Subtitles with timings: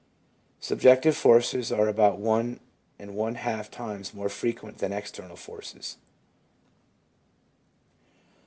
[0.59, 2.59] Subjective forces are about one
[2.97, 5.97] and one half times more frequent than external forces.